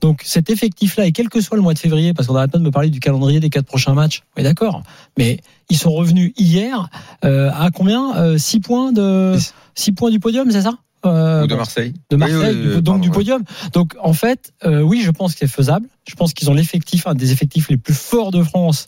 Donc 0.00 0.22
cet 0.24 0.48
effectif-là, 0.48 1.04
et 1.04 1.12
quel 1.12 1.28
que 1.28 1.42
soit 1.42 1.58
le 1.58 1.62
mois 1.62 1.74
de 1.74 1.78
février, 1.78 2.14
parce 2.14 2.26
qu'on 2.26 2.34
n'arrête 2.34 2.50
pas 2.50 2.58
de 2.58 2.64
me 2.64 2.70
parler 2.70 2.88
du 2.88 3.00
calendrier 3.00 3.38
des 3.38 3.50
quatre 3.50 3.66
prochains 3.66 3.92
matchs, 3.92 4.22
oui 4.38 4.42
d'accord, 4.42 4.82
mais 5.18 5.40
ils 5.68 5.76
sont 5.76 5.92
revenus 5.92 6.32
hier 6.38 6.88
euh, 7.26 7.50
à 7.52 7.70
combien 7.70 8.38
6 8.38 8.60
points 8.60 8.92
de 8.92 9.34
Six. 9.36 9.52
six 9.74 9.92
points 9.92 10.10
du 10.10 10.18
podium, 10.18 10.50
c'est 10.50 10.62
ça? 10.62 10.78
Euh, 11.06 11.44
Ou 11.44 11.46
de 11.46 11.54
Marseille. 11.54 11.94
de 12.10 12.16
Marseille, 12.16 12.36
Oui, 12.38 12.46
oui, 12.48 12.52
du- 12.62 12.68
oui, 12.68 12.74
donc 12.74 12.84
pardon, 12.84 12.98
du 13.00 13.08
ouais. 13.08 13.14
podium. 13.14 13.42
Donc 13.72 13.94
en 14.02 14.12
fait, 14.12 14.52
euh, 14.64 14.80
oui, 14.82 15.00
je 15.02 15.10
pense 15.10 15.32
que 15.32 15.38
c'est 15.40 15.46
faisable. 15.46 15.86
Je 16.08 16.14
pense 16.14 16.34
qu'ils 16.34 16.50
ont 16.50 16.54
l'effectif, 16.54 17.06
un 17.06 17.14
des 17.14 17.32
effectifs 17.32 17.68
les 17.70 17.76
plus 17.78 17.94
forts 17.94 18.30
de 18.30 18.42
France. 18.42 18.86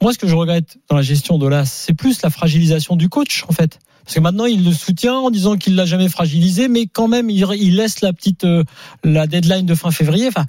Moi, 0.00 0.12
ce 0.12 0.18
que 0.18 0.26
je 0.28 0.34
regrette 0.34 0.78
dans 0.88 0.96
la 0.96 1.02
gestion 1.02 1.38
de 1.38 1.46
l'AS, 1.46 1.70
c'est 1.70 1.94
plus 1.94 2.22
la 2.22 2.30
fragilisation 2.30 2.96
du 2.96 3.08
coach, 3.08 3.44
en 3.48 3.52
fait. 3.52 3.78
Parce 4.04 4.16
que 4.16 4.20
maintenant, 4.20 4.46
il 4.46 4.64
le 4.64 4.72
soutient 4.72 5.14
en 5.14 5.30
disant 5.30 5.56
qu'il 5.56 5.76
l'a 5.76 5.84
jamais 5.86 6.08
fragilisé, 6.08 6.66
mais 6.68 6.86
quand 6.86 7.06
même, 7.06 7.30
il, 7.30 7.46
il 7.60 7.76
laisse 7.76 8.00
la 8.00 8.12
petite, 8.12 8.42
euh, 8.44 8.64
la 9.04 9.28
deadline 9.28 9.64
de 9.64 9.74
fin 9.76 9.92
février. 9.92 10.26
Enfin, 10.28 10.44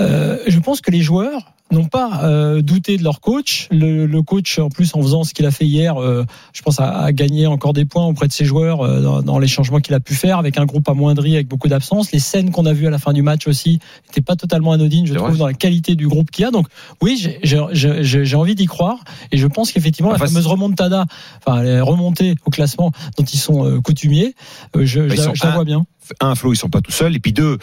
euh, 0.00 0.38
je 0.46 0.58
pense 0.58 0.80
que 0.80 0.90
les 0.90 1.02
joueurs 1.02 1.52
n'ont 1.70 1.84
pas 1.86 2.22
euh, 2.24 2.62
douté 2.62 2.96
de 2.96 3.04
leur 3.04 3.20
coach. 3.20 3.68
Le, 3.70 4.06
le 4.06 4.22
coach, 4.22 4.58
en 4.58 4.70
plus, 4.70 4.94
en 4.94 5.02
faisant 5.02 5.22
ce 5.24 5.34
qu'il 5.34 5.44
a 5.46 5.50
fait 5.50 5.66
hier, 5.66 6.00
euh, 6.00 6.24
je 6.54 6.62
pense 6.62 6.80
à, 6.80 6.88
à 7.00 7.12
gagner 7.12 7.46
encore 7.46 7.72
des 7.74 7.84
points 7.84 8.06
auprès 8.06 8.26
de 8.26 8.32
ses 8.32 8.44
joueurs 8.46 8.80
euh, 8.80 9.00
dans, 9.02 9.22
dans 9.22 9.38
les 9.38 9.48
changements 9.48 9.78
qu'il 9.80 9.94
a 9.94 10.00
pu 10.00 10.14
faire, 10.14 10.38
avec 10.38 10.56
un 10.58 10.64
groupe 10.64 10.88
amoindri, 10.88 11.34
avec 11.34 11.46
beaucoup 11.48 11.68
d'absence. 11.68 12.10
Les 12.12 12.20
scènes 12.20 12.50
qu'on 12.50 12.64
a 12.66 12.72
vues 12.72 12.86
à 12.86 12.90
la 12.90 12.98
fin 12.98 13.12
du 13.12 13.22
match 13.22 13.46
aussi 13.46 13.80
n'étaient 14.06 14.20
pas 14.22 14.36
totalement 14.36 14.72
anodines, 14.72 15.06
je 15.06 15.14
trouve, 15.14 15.28
vrai. 15.30 15.38
dans 15.38 15.46
la 15.46 15.52
qualité 15.54 15.94
du 15.94 16.08
groupe 16.08 16.30
qu'il 16.30 16.44
y 16.44 16.48
a. 16.48 16.50
Donc 16.50 16.68
oui, 17.02 17.28
j'ai- 17.42 18.34
envie 18.36 18.54
d'y 18.54 18.66
croire, 18.66 18.98
et 19.32 19.36
je 19.36 19.46
pense 19.46 19.72
qu'effectivement, 19.72 20.10
Enfin, 20.12 20.24
la 20.24 20.28
fameuse 20.30 20.46
remontada, 20.46 21.06
enfin 21.44 21.62
les 21.62 21.80
remontées 21.80 22.34
au 22.46 22.50
classement 22.50 22.92
dont 23.18 23.24
ils 23.24 23.38
sont 23.38 23.80
coutumiers, 23.82 24.34
je, 24.74 24.84
je 24.84 25.00
Ils 25.02 25.08
la- 25.08 25.16
sont 25.16 25.34
je 25.34 25.42
la 25.44 25.50
un- 25.50 25.54
vois 25.54 25.64
bien. 25.64 25.84
un, 26.20 26.34
Flo, 26.34 26.52
ils 26.52 26.56
sont 26.56 26.68
pas 26.70 26.80
tout 26.80 26.92
seuls. 26.92 27.14
Et 27.16 27.18
puis 27.18 27.32
deux, 27.32 27.58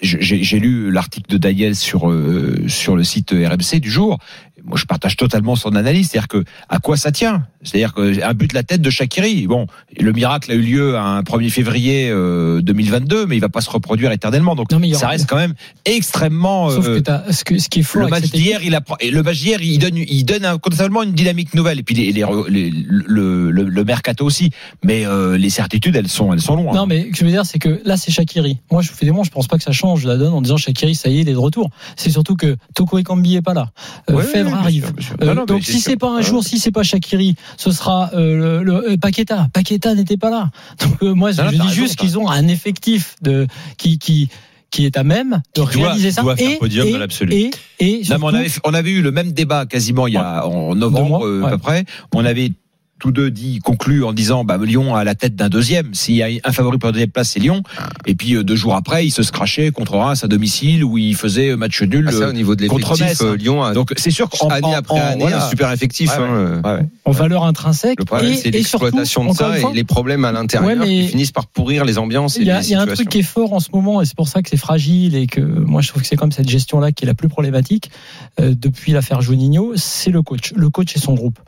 j'ai 0.00 0.58
lu 0.58 0.90
l'article 0.90 1.30
de 1.30 1.38
Daniel 1.38 1.76
sur 1.76 2.10
euh, 2.10 2.64
sur 2.68 2.96
le 2.96 3.04
site 3.04 3.30
RMC 3.30 3.80
du 3.80 3.90
jour. 3.90 4.18
Moi, 4.64 4.76
je 4.76 4.84
partage 4.84 5.16
totalement 5.16 5.56
son 5.56 5.74
analyse. 5.76 6.10
C'est-à-dire 6.10 6.28
que 6.28 6.44
à 6.68 6.78
quoi 6.78 6.96
ça 6.96 7.10
tient? 7.12 7.46
C'est-à-dire 7.62 7.92
que 7.94 8.22
un 8.22 8.34
but 8.34 8.48
de 8.50 8.54
la 8.54 8.62
tête 8.62 8.80
de 8.82 8.90
Shakiri. 8.90 9.46
Bon, 9.46 9.66
le 9.98 10.12
miracle 10.12 10.50
a 10.52 10.54
eu 10.54 10.60
lieu 10.60 10.96
un 10.96 11.22
1er 11.22 11.50
février 11.50 12.08
euh, 12.10 12.60
2022, 12.60 13.26
mais 13.26 13.36
il 13.36 13.40
va 13.40 13.48
pas 13.48 13.60
se 13.60 13.70
reproduire 13.70 14.12
éternellement. 14.12 14.54
Donc, 14.54 14.70
Non, 14.72 14.78
ça 14.94 15.08
reste 15.08 15.28
quand 15.28 15.36
même 15.36 15.54
extrêmement. 15.98 16.70
Sauf 16.70 16.86
euh, 16.88 17.00
que, 17.00 17.32
ce, 17.32 17.44
que 17.44 17.58
ce 17.58 17.68
qui 17.68 17.80
est 17.80 17.82
fort 17.82 18.02
le 18.02 18.08
match 18.08 18.30
d'hier, 18.30 18.60
il 18.62 18.74
apprend, 18.74 18.96
et 19.00 19.10
le 19.10 19.22
match 19.22 19.38
d'hier, 19.40 19.60
il 19.60 19.78
donne, 19.78 19.96
il 19.96 20.24
donne 20.24 20.44
un, 20.44 20.58
totalement 20.58 21.02
une 21.02 21.12
dynamique 21.12 21.54
nouvelle. 21.54 21.78
Et 21.80 21.82
puis 21.82 21.94
les, 21.94 22.12
les, 22.12 22.24
les- 22.48 22.70
le, 22.70 23.50
le, 23.50 23.62
le 23.64 23.84
mercato 23.84 24.24
aussi. 24.24 24.50
Mais 24.84 25.06
euh, 25.06 25.36
les 25.36 25.50
certitudes, 25.50 25.96
elles 25.96 26.08
sont, 26.08 26.32
elles 26.32 26.40
sont 26.40 26.56
loin. 26.56 26.74
Non, 26.74 26.86
mais 26.86 27.04
ce 27.06 27.10
que 27.10 27.16
je 27.18 27.24
veux 27.24 27.30
dire, 27.30 27.44
c'est 27.46 27.58
que 27.58 27.80
là, 27.84 27.96
c'est 27.96 28.12
Shakiri. 28.12 28.58
Moi, 28.70 28.82
je, 28.82 28.90
finalement, 28.92 29.24
je 29.24 29.30
pense 29.30 29.46
pas 29.48 29.56
que 29.56 29.62
ça 29.64 29.72
change 29.72 30.04
la 30.04 30.16
donne 30.16 30.32
en 30.32 30.42
disant 30.42 30.56
Shakiri, 30.56 30.94
ça 30.94 31.08
y 31.08 31.18
est, 31.18 31.22
il 31.22 31.28
est 31.28 31.32
de 31.32 31.38
retour. 31.38 31.70
C'est 31.96 32.10
surtout 32.10 32.36
que 32.36 32.56
Toko 32.74 32.98
Ekambi 32.98 33.36
est 33.36 33.42
pas 33.42 33.54
là. 33.54 33.70
Euh, 34.10 34.14
Ouais, 34.18 34.24
Fèvre 34.24 34.47
arrive. 34.54 34.92
Euh, 35.22 35.26
Non, 35.26 35.34
non, 35.34 35.40
mais 35.42 35.46
donc 35.46 35.62
si 35.64 35.80
c'est 35.80 35.96
pas 35.96 36.08
un 36.10 36.16
Ouais. 36.16 36.22
jour, 36.22 36.42
si 36.44 36.58
c'est 36.58 36.70
pas 36.72 36.82
Shakiri, 36.82 37.34
ce 37.56 37.70
sera 37.72 38.10
euh, 38.14 38.60
le, 38.60 38.64
le- 38.64 38.90
euh, 38.92 38.96
Paqueta. 38.96 39.48
Paqueta 39.52 39.94
n'était 39.94 40.16
pas 40.16 40.30
là. 40.30 40.50
Donc 40.80 41.02
euh, 41.02 41.14
moi, 41.14 41.32
Non, 41.32 41.44
je 41.50 41.56
dis 41.56 41.68
juste 41.70 41.96
qu'ils 41.96 42.18
ont 42.18 42.28
un 42.28 42.48
effectif 42.48 43.16
de 43.22 43.46
qui 43.76 43.98
qui 43.98 44.28
qui 44.70 44.84
est 44.84 44.98
à 44.98 45.02
même 45.04 45.40
de 45.56 45.62
Qui 45.64 45.78
doit- 45.78 45.86
réaliser 45.88 46.10
ça 46.12 46.20
doit 46.22 46.36
faire 46.36 46.50
et, 46.50 46.56
podium 46.56 46.86
et, 46.86 46.92
dans 46.92 46.98
l'absolu. 46.98 47.50
et, 47.80 48.04
surtout- 48.04 48.22
on 48.24 48.34
avait, 48.34 48.48
on 48.64 48.74
avait 48.74 48.90
eu 48.90 49.00
le 49.00 49.10
même 49.12 49.32
débat 49.32 49.64
quasiment 49.64 50.06
il 50.06 50.12
y 50.14 50.16
a 50.18 50.46
en 50.46 50.74
novembre 50.74 51.26
mois, 51.26 51.48
à 51.48 51.50
peu 51.52 51.58
près. 51.58 51.84
On 52.14 52.24
avait 52.24 52.52
tous 52.98 53.12
deux 53.12 53.30
dit 53.30 53.60
conclu 53.60 54.04
en 54.04 54.12
disant 54.12 54.44
bah 54.44 54.58
Lyon 54.62 54.94
à 54.94 55.04
la 55.04 55.14
tête 55.14 55.36
d'un 55.36 55.48
deuxième. 55.48 55.94
S'il 55.94 56.16
y 56.16 56.22
a 56.22 56.28
un 56.44 56.52
favori 56.52 56.78
pour 56.78 56.88
la 56.88 56.92
deuxième 56.92 57.10
place, 57.10 57.30
c'est 57.30 57.40
Lyon. 57.40 57.62
Et 58.06 58.14
puis 58.14 58.34
euh, 58.34 58.42
deux 58.44 58.56
jours 58.56 58.74
après, 58.74 59.06
il 59.06 59.10
se 59.10 59.22
scratchait 59.22 59.70
contre 59.70 59.96
Reims 59.96 60.24
à 60.24 60.28
domicile 60.28 60.84
où 60.84 60.98
il 60.98 61.14
faisait 61.14 61.54
match 61.56 61.80
nul. 61.82 62.06
Ah, 62.08 62.12
ça, 62.12 62.18
euh, 62.24 62.30
au 62.30 62.32
niveau 62.32 62.56
de 62.56 62.66
contre 62.66 62.98
Metz, 62.98 63.20
hein. 63.20 63.26
euh, 63.26 63.36
Lyon 63.36 63.62
a 63.62 63.72
Donc 63.72 63.92
c'est 63.96 64.10
sûr 64.10 64.28
qu'en 64.28 64.48
année 64.48 64.74
après 64.74 65.00
en- 65.00 65.04
année 65.12 65.20
voilà. 65.22 65.46
un 65.46 65.48
super 65.48 65.70
effectif. 65.72 66.10
Ouais, 66.10 66.18
ouais. 66.18 66.24
hein, 66.28 66.34
euh. 66.34 66.60
Ouais, 66.62 66.80
ouais. 66.80 66.86
en 67.04 67.10
valeur 67.12 67.44
intrinsèque 67.44 67.98
Le 68.00 68.04
problème, 68.04 68.32
et, 68.32 68.36
c'est 68.36 68.50
l'exploitation 68.50 69.24
de 69.30 69.32
ça 69.34 69.58
et 69.58 69.62
les 69.74 69.84
problèmes 69.84 70.24
à 70.24 70.32
l'intérieur 70.32 70.84
qui 70.84 71.08
finissent 71.08 71.32
par 71.32 71.46
pourrir 71.46 71.84
les 71.84 71.98
ambiances. 71.98 72.36
et 72.36 72.40
Il 72.40 72.46
y 72.46 72.50
a, 72.50 72.62
y 72.62 72.74
a 72.74 72.80
un 72.80 72.86
truc 72.86 73.08
qui 73.08 73.18
est 73.20 73.22
fort 73.22 73.52
en 73.52 73.60
ce 73.60 73.68
moment, 73.72 74.02
et 74.02 74.06
c'est 74.06 74.16
pour 74.16 74.28
ça 74.28 74.42
que 74.42 74.48
c'est 74.48 74.56
fragile, 74.56 75.14
et 75.14 75.26
que 75.26 75.40
moi 75.40 75.82
je 75.82 75.88
trouve 75.88 76.02
que 76.02 76.08
c'est 76.08 76.16
comme 76.16 76.32
cette 76.32 76.48
gestion-là 76.48 76.92
qui 76.92 77.04
est 77.04 77.06
la 77.06 77.14
plus 77.14 77.28
problématique 77.28 77.90
euh, 78.40 78.54
depuis 78.56 78.92
l'affaire 78.92 79.20
Juninho, 79.20 79.72
c'est 79.76 80.10
le 80.10 80.22
coach, 80.22 80.52
le 80.56 80.68
coach 80.70 80.96
et 80.96 80.98
son 80.98 81.14
groupe. 81.14 81.38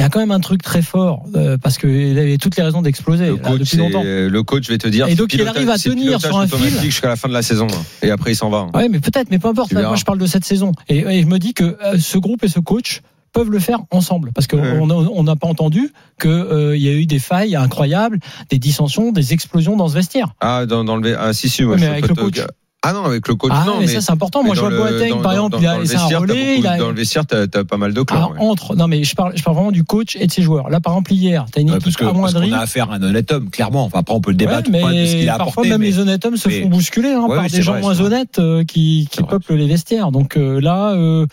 Il 0.00 0.02
y 0.02 0.06
a 0.06 0.08
quand 0.08 0.20
même 0.20 0.30
un 0.30 0.40
truc 0.40 0.62
très 0.62 0.80
fort 0.80 1.24
euh, 1.36 1.58
parce 1.58 1.76
qu'il 1.76 2.18
avait 2.18 2.38
toutes 2.38 2.56
les 2.56 2.62
raisons 2.62 2.80
d'exploser 2.80 3.26
Le 3.26 3.36
là, 3.36 3.50
depuis 3.58 3.76
longtemps. 3.76 4.02
le 4.02 4.40
coach, 4.42 4.64
je 4.64 4.70
vais 4.72 4.78
te 4.78 4.88
dire. 4.88 5.06
Et 5.08 5.14
donc, 5.14 5.34
il 5.34 5.46
arrive 5.46 5.68
à 5.68 5.76
tenir 5.76 6.18
sur 6.18 6.38
un 6.38 6.46
fil. 6.46 6.80
jusqu'à 6.80 7.08
la 7.08 7.16
fin 7.16 7.28
de 7.28 7.34
la 7.34 7.42
saison. 7.42 7.66
hein. 7.70 7.82
Et 8.02 8.10
après, 8.10 8.32
il 8.32 8.34
s'en 8.36 8.48
va. 8.48 8.68
Ouais, 8.72 8.88
mais 8.88 8.98
peut-être, 8.98 9.30
mais 9.30 9.38
peu 9.38 9.48
importe. 9.48 9.72
Là, 9.72 9.82
moi, 9.88 9.96
je 9.96 10.04
parle 10.04 10.18
de 10.18 10.24
cette 10.26 10.46
saison, 10.46 10.72
et, 10.88 11.00
et 11.00 11.20
je 11.20 11.26
me 11.26 11.38
dis 11.38 11.52
que 11.52 11.76
euh, 11.84 11.98
ce 11.98 12.16
groupe 12.16 12.42
et 12.44 12.48
ce 12.48 12.60
coach 12.60 13.02
peuvent 13.32 13.50
le 13.50 13.58
faire 13.60 13.78
ensemble 13.92 14.32
parce 14.34 14.46
qu'on 14.48 14.56
Ouais. 14.58 14.78
on 14.80 15.22
n'a 15.22 15.36
pas 15.36 15.46
entendu 15.46 15.92
qu'il 16.20 16.30
y 16.76 16.88
a 16.88 16.92
eu 16.92 17.06
des 17.06 17.18
failles 17.20 17.54
incroyables, 17.54 18.18
des 18.48 18.58
dissensions, 18.58 19.12
des 19.12 19.34
explosions 19.34 19.76
dans 19.76 19.86
ce 19.88 19.94
vestiaire. 19.94 20.34
Ah, 20.40 20.64
dans, 20.66 20.82
dans 20.82 20.96
le. 20.96 21.16
Ah, 21.16 21.32
si, 21.32 21.48
si, 21.48 21.62
moi, 21.62 21.74
Ouais, 21.76 21.80
mais 21.82 21.86
avec 21.86 22.08
le 22.08 22.14
coach. 22.14 22.40
Ah 22.82 22.94
non, 22.94 23.04
avec 23.04 23.28
le 23.28 23.34
coach, 23.34 23.52
ah, 23.54 23.64
non. 23.66 23.74
mais, 23.78 23.86
ça 23.86 24.00
c'est 24.00 24.10
important. 24.10 24.42
Moi, 24.42 24.54
mais 24.54 24.56
je 24.56 24.60
vois 24.64 24.70
Boateng, 24.90 25.10
dans- 25.10 25.16
par 25.16 25.22
dans- 25.24 25.30
exemple, 25.32 25.50
dans- 25.56 25.60
il 25.60 25.66
a 25.66 25.78
laissé 25.80 25.96
un 25.96 26.18
relais, 26.18 26.34
beaucoup- 26.54 26.60
il 26.60 26.66
a 26.66 26.78
Dans 26.78 26.88
le 26.88 26.94
vestiaire, 26.94 27.26
t'as 27.26 27.46
t'as 27.46 27.62
pas 27.62 27.76
mal 27.76 27.92
de 27.92 28.00
Ah, 28.00 28.04
clans. 28.06 28.32
ouais. 28.32 28.38
entre. 28.40 28.74
Non, 28.74 28.88
mais 28.88 29.04
je 29.04 29.14
parle, 29.14 29.36
je 29.36 29.42
parle 29.42 29.56
vraiment 29.56 29.70
du 29.70 29.84
coach 29.84 30.16
et 30.16 30.26
de 30.26 30.32
ses 30.32 30.40
joueurs. 30.40 30.70
Là, 30.70 30.80
par 30.80 30.94
exemple, 30.94 31.12
hier, 31.12 31.44
t'as 31.52 31.60
une 31.60 31.68
Ouais, 31.68 31.76
équipe 31.76 31.84
parce 31.84 31.96
que 31.96 32.04
parce 32.04 32.14
amoindrie. 32.16 32.48
qu'on 32.48 32.56
a 32.56 32.60
affaire 32.60 32.90
à 32.90 32.94
un 32.94 33.02
honnête 33.02 33.30
homme, 33.32 33.50
clairement. 33.50 33.84
Enfin, 33.84 33.98
après, 33.98 34.14
on 34.14 34.22
peut 34.22 34.30
le 34.30 34.34
Ouais, 34.36 34.38
débattre 34.46 34.70
de 34.70 34.76
ce 34.78 34.82
mais 34.82 35.06
qu'il 35.20 35.28
a 35.28 35.36
parfois 35.36 35.52
apporté. 35.52 35.68
même 35.68 35.80
mais- 35.82 35.86
les 35.88 35.98
honnêtes 35.98 36.24
hommes 36.24 36.38
se 36.38 36.48
mais- 36.48 36.62
font 36.62 36.68
bousculer 36.70 37.10
hein, 37.10 37.26
Ouais, 37.28 37.34
par 37.36 37.44
oui, 37.44 37.50
des 37.50 37.60
gens 37.60 37.72
vrai, 37.72 37.80
moins 37.82 38.00
honnêtes 38.00 38.38
euh, 38.38 38.64
qui, 38.64 39.08
qui 39.10 39.22
peuplent 39.24 39.54
les 39.56 39.66
vestiaires. 39.66 40.10
Donc 40.10 40.38
euh, 40.38 40.58
là, 40.58 40.92
euh, 40.94 41.26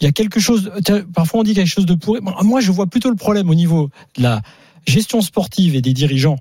il 0.00 0.04
y 0.04 0.06
a 0.08 0.12
quelque 0.12 0.40
chose. 0.40 0.72
Parfois, 1.14 1.40
on 1.40 1.42
dit 1.42 1.52
quelque 1.52 1.68
chose 1.68 1.84
de 1.84 1.94
pourri. 1.94 2.20
Moi, 2.22 2.34
Moi, 2.42 2.60
je 2.62 2.72
vois 2.72 2.86
plutôt 2.86 3.10
le 3.10 3.16
problème 3.16 3.50
au 3.50 3.54
niveau 3.54 3.90
de 4.16 4.22
la 4.22 4.40
gestion 4.86 5.20
sportive 5.20 5.74
et 5.76 5.82
des 5.82 5.92
dirigeants. 5.92 6.38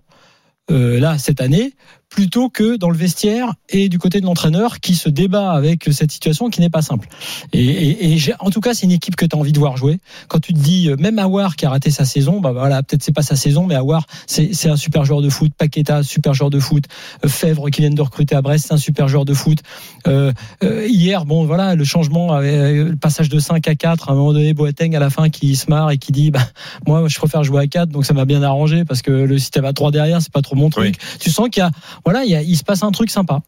euh, 0.72 1.00
là 1.00 1.20
cette 1.20 1.42
année 1.42 1.74
plutôt 2.16 2.48
que 2.50 2.78
dans 2.78 2.90
le 2.90 2.96
vestiaire 2.98 3.54
et 3.68 3.90
du 3.90 4.00
côté 4.00 4.22
de 4.22 4.26
l'entraîneur 4.26 4.80
qui 4.80 4.96
se 4.96 5.10
débat 5.10 5.52
avec 5.52 5.90
cette 5.92 6.12
situation 6.12 6.50
qui 6.50 6.62
n'est 6.62 6.70
pas 6.70 6.82
simple. 6.82 7.10
Et, 7.52 7.60
et, 7.66 8.06
et 8.14 8.18
j'ai- 8.18 8.34
en 8.40 8.50
tout 8.52 8.62
cas, 8.62 8.74
c'est 8.74 8.86
une 8.86 8.94
équipe 8.94 9.18
que 9.18 9.26
tu 9.26 9.36
as 9.36 9.40
envie 9.40 9.52
de 9.52 9.60
voir 9.60 9.76
jouer. 9.76 10.00
Quand 10.30 10.40
tu 10.40 10.54
te 10.54 10.58
dis, 10.60 10.90
euh, 10.90 10.96
même 10.98 11.20
Awar 11.20 11.58
qui 11.58 11.66
a 11.66 11.70
raté 11.70 11.92
sa 11.92 12.06
saison, 12.06 12.40
bah 12.40 12.54
voilà, 12.54 12.84
peut-être 12.84 13.04
c'est 13.04 13.12
pas 13.12 13.22
sa 13.22 13.36
saison, 13.36 13.66
mais 13.68 13.76
Awar, 13.76 14.06
c'est 14.28 14.70
un 14.70 14.78
super 14.78 15.04
joueur 15.04 15.22
de 15.22 15.30
foot. 15.30 15.52
Paqueta, 15.58 16.04
super 16.04 16.34
joueur 16.34 16.50
de 16.50 16.60
foot. 16.60 16.86
Euh, 17.26 17.28
Fèvre 17.28 17.70
qui 17.70 17.82
viennent 17.82 17.96
de 17.96 18.02
recruter 18.02 18.34
à 18.36 18.42
Brest, 18.42 18.68
c'est 18.70 18.74
un 18.74 18.78
super 18.78 19.10
joueur 19.10 19.26
de 19.26 19.34
foot. 19.34 19.60
Euh, 20.08 20.32
euh, 20.64 20.88
hier, 20.88 21.26
bon 21.26 21.44
voilà, 21.46 21.76
le 21.76 21.84
changement, 21.84 22.40
le 22.40 22.94
passage 22.96 23.28
de 23.28 23.40
5 23.40 23.68
à 23.68 23.76
4, 23.76 24.08
à 24.10 24.14
un 24.14 24.16
moment 24.16 24.32
donné, 24.32 24.54
Boateng 24.54 24.96
à 24.96 25.00
la 25.00 25.10
fin 25.10 25.30
qui 25.30 25.58
se 25.58 25.70
marre 25.70 25.92
et 25.92 25.98
qui 25.98 26.14
dit, 26.14 26.32
bah 26.32 26.40
moi 26.88 27.10
je 27.10 27.18
préfère 27.18 27.44
jouer 27.44 27.62
à 27.64 27.68
4, 27.68 27.90
donc 27.90 28.06
ça 28.06 28.14
m'a 28.14 28.24
bien 28.24 28.42
arrangé 28.42 28.86
parce 28.86 29.02
que 29.02 29.12
le 29.12 29.38
système 29.38 29.66
à 29.66 29.74
3 29.74 29.92
derrière, 29.92 30.22
c'est 30.22 30.32
pas 30.32 30.42
trop 30.42 30.56
mon 30.56 30.70
truc. 30.70 30.96
Tu 31.20 31.30
sens 31.30 31.50
qu'il 31.50 31.62
y 31.62 31.64
a, 31.66 31.72
voilà, 32.06 32.24
il, 32.24 32.56
se 32.56 32.64
passe 32.64 32.84
un 32.84 32.92
truc 32.92 33.10
sympa. 33.10 33.42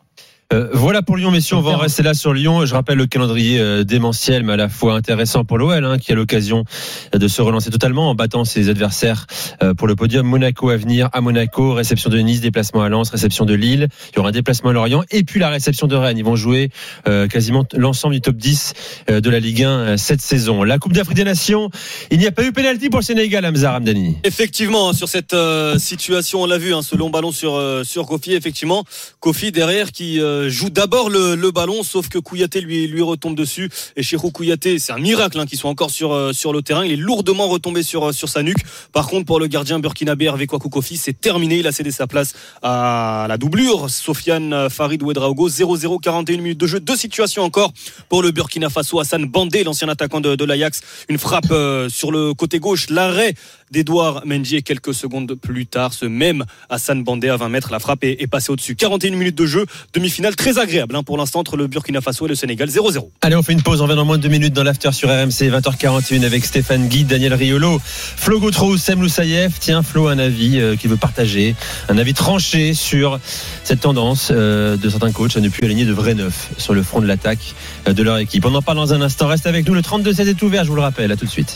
Euh, 0.53 0.69
voilà 0.71 1.01
pour 1.01 1.17
Lyon, 1.17 1.29
messieurs. 1.29 1.57
On 1.57 1.61
va 1.61 1.71
en 1.71 1.77
rester 1.77 2.03
là 2.03 2.13
sur 2.13 2.33
Lyon. 2.33 2.65
Je 2.65 2.73
rappelle 2.73 2.97
le 2.97 3.05
calendrier 3.05 3.59
euh, 3.59 3.83
démentiel, 3.83 4.43
mais 4.43 4.53
à 4.53 4.55
la 4.55 4.69
fois 4.69 4.95
intéressant 4.95 5.43
pour 5.43 5.57
l'OL, 5.57 5.83
hein, 5.83 5.97
qui 5.97 6.13
a 6.13 6.15
l'occasion 6.15 6.63
de 7.11 7.27
se 7.27 7.41
relancer 7.41 7.69
totalement 7.69 8.09
en 8.09 8.15
battant 8.15 8.45
ses 8.45 8.69
adversaires 8.69 9.27
euh, 9.61 9.73
pour 9.73 9.87
le 9.87 9.97
podium. 9.97 10.25
Monaco 10.25 10.69
à 10.69 10.77
venir 10.77 11.09
à 11.11 11.19
Monaco, 11.19 11.73
réception 11.73 12.09
de 12.09 12.17
Nice, 12.19 12.39
déplacement 12.39 12.81
à 12.81 12.87
Lens, 12.87 13.09
réception 13.09 13.43
de 13.43 13.53
Lille. 13.55 13.89
Il 14.13 14.15
y 14.15 14.19
aura 14.19 14.29
un 14.29 14.31
déplacement 14.31 14.69
à 14.69 14.73
Lorient 14.73 15.03
et 15.11 15.23
puis 15.23 15.41
la 15.41 15.49
réception 15.49 15.85
de 15.87 15.95
Rennes. 15.97 16.17
Ils 16.17 16.23
vont 16.23 16.37
jouer 16.37 16.69
euh, 17.09 17.27
quasiment 17.27 17.65
l'ensemble 17.75 18.13
du 18.13 18.21
top 18.21 18.37
10 18.37 18.73
euh, 19.09 19.19
de 19.19 19.29
la 19.29 19.41
Ligue 19.41 19.63
1 19.63 19.69
euh, 19.69 19.97
cette 19.97 20.21
saison. 20.21 20.63
La 20.63 20.77
Coupe 20.77 20.93
d'Afrique 20.93 21.17
des 21.17 21.25
Nations, 21.25 21.69
il 22.09 22.19
n'y 22.19 22.27
a 22.27 22.31
pas 22.31 22.43
eu 22.43 22.53
pénalty 22.53 22.89
pour 22.89 23.01
le 23.01 23.05
Sénégal, 23.05 23.45
Hamza 23.45 23.73
Ramdani. 23.73 24.15
Effectivement, 24.23 24.89
hein, 24.89 24.93
sur 24.93 25.09
cette 25.09 25.33
euh, 25.33 25.77
situation, 25.77 26.43
on 26.43 26.45
l'a 26.45 26.57
vu, 26.57 26.73
hein, 26.73 26.81
ce 26.81 26.95
long 26.95 27.09
ballon 27.09 27.33
sur 27.33 27.55
euh, 27.55 27.83
sur 27.83 28.05
Kofi. 28.05 28.33
Effectivement, 28.33 28.85
Kofi 29.19 29.51
derrière 29.51 29.91
qui 29.91 30.21
euh, 30.37 30.49
joue 30.49 30.69
d'abord 30.69 31.09
le, 31.09 31.51
ballon, 31.51 31.83
sauf 31.83 32.09
que 32.09 32.19
Kouyaté 32.19 32.61
lui 32.61 33.01
retombe 33.01 33.35
dessus. 33.35 33.69
Et 33.95 34.03
Cheikhou 34.03 34.31
Kouyaté, 34.31 34.79
c'est 34.79 34.91
un 34.91 34.99
miracle 34.99 35.39
hein, 35.39 35.45
qu'il 35.45 35.57
soit 35.57 35.69
encore 35.69 35.91
sur 35.91 36.13
euh, 36.13 36.33
sur 36.33 36.53
le 36.53 36.61
terrain. 36.61 36.85
Il 36.85 36.91
est 36.91 36.95
lourdement 36.95 37.47
retombé 37.47 37.83
sur 37.83 38.09
euh, 38.09 38.11
sur 38.11 38.29
sa 38.29 38.43
nuque. 38.43 38.63
Par 38.93 39.07
contre, 39.07 39.25
pour 39.25 39.39
le 39.39 39.47
gardien 39.47 39.79
burkinabé 39.79 40.25
Hervé 40.25 40.47
Kwaku 40.47 40.69
Kofi, 40.69 40.97
c'est 40.97 41.19
terminé. 41.19 41.59
Il 41.59 41.67
a 41.67 41.71
cédé 41.71 41.91
sa 41.91 42.07
place 42.07 42.33
à 42.61 43.25
la 43.27 43.37
doublure. 43.37 43.89
Sofiane 43.89 44.69
Farid 44.69 45.01
Ouedraogo, 45.01 45.49
0-0, 45.49 45.99
41 45.99 46.37
minutes 46.37 46.59
de 46.59 46.67
jeu. 46.67 46.79
Deux 46.79 46.95
situations 46.95 47.43
encore 47.43 47.73
pour 48.09 48.21
le 48.21 48.31
Burkina 48.31 48.69
Faso. 48.69 48.99
Hassan 48.99 49.25
Bandé, 49.25 49.63
l'ancien 49.63 49.89
attaquant 49.89 50.21
de, 50.21 50.45
l'Ajax, 50.45 50.81
une 51.09 51.17
frappe 51.17 51.53
sur 51.89 52.11
le 52.11 52.33
côté 52.33 52.59
gauche. 52.59 52.89
L'arrêt 52.89 53.33
d'Edouard 53.71 54.23
Mendy 54.25 54.55
et 54.55 54.61
quelques 54.61 54.93
secondes 54.93 55.33
plus 55.35 55.65
tard, 55.65 55.93
ce 55.93 56.05
même 56.05 56.45
Hassan 56.69 57.03
Bandé 57.03 57.29
à 57.29 57.37
20 57.37 57.49
mètres, 57.49 57.71
la 57.71 57.79
frappe 57.79 58.03
est, 58.03 58.21
est 58.21 58.27
passée 58.27 58.51
au-dessus. 58.51 58.75
41 58.75 59.11
minutes 59.11 59.37
de 59.37 59.45
jeu, 59.45 59.65
demi-finale 59.93 60.35
très 60.35 60.59
agréable 60.59 60.95
hein, 60.95 61.03
pour 61.03 61.17
l'instant 61.17 61.39
entre 61.39 61.57
le 61.57 61.67
Burkina 61.67 62.01
Faso 62.01 62.25
et 62.25 62.29
le 62.29 62.35
Sénégal, 62.35 62.69
0-0. 62.69 63.09
Allez, 63.21 63.35
on 63.35 63.43
fait 63.43 63.53
une 63.53 63.61
pause. 63.61 63.81
On 63.81 63.87
vient 63.87 63.95
dans 63.95 64.05
moins 64.05 64.17
de 64.17 64.23
deux 64.23 64.29
minutes 64.29 64.53
dans 64.53 64.63
l'after 64.63 64.91
sur 64.91 65.09
RMC 65.09 65.49
20h41 65.51 66.23
avec 66.23 66.45
Stéphane 66.45 66.87
Guy, 66.87 67.03
Daniel 67.03 67.33
Riolo, 67.33 67.79
Flo 67.83 68.39
Gautreau, 68.39 68.77
Sem 68.77 69.01
Loussaïef. 69.01 69.59
Tiens, 69.59 69.83
Flo, 69.83 70.07
un 70.07 70.19
avis 70.19 70.59
euh, 70.59 70.75
qu'il 70.75 70.89
veut 70.89 70.97
partager, 70.97 71.55
un 71.89 71.97
avis 71.97 72.13
tranché 72.13 72.73
sur 72.73 73.19
cette 73.63 73.81
tendance 73.81 74.29
euh, 74.31 74.77
de 74.77 74.89
certains 74.89 75.11
coachs 75.11 75.35
à 75.37 75.39
ne 75.39 75.49
plus 75.49 75.65
aligner 75.65 75.85
de 75.85 75.93
vrais 75.93 76.13
neufs 76.13 76.49
sur 76.57 76.73
le 76.73 76.83
front 76.83 77.01
de 77.01 77.07
l'attaque 77.07 77.55
euh, 77.87 77.93
de 77.93 78.03
leur 78.03 78.17
équipe. 78.17 78.45
On 78.45 78.55
en 78.55 78.61
parle 78.61 78.77
dans 78.77 78.93
un 78.93 79.01
instant. 79.01 79.27
Reste 79.27 79.47
avec 79.47 79.67
nous. 79.67 79.73
Le 79.73 79.81
32-16 79.81 80.27
est 80.27 80.41
ouvert, 80.41 80.63
je 80.63 80.69
vous 80.69 80.75
le 80.75 80.81
rappelle. 80.81 81.11
À 81.11 81.15
tout 81.15 81.25
de 81.25 81.29
suite. 81.29 81.55